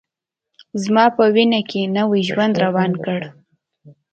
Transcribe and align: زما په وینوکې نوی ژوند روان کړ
زما 0.83 1.05
په 1.15 1.23
وینوکې 1.35 1.81
نوی 1.97 2.21
ژوند 2.29 2.55
روان 2.63 2.91
کړ 3.03 3.19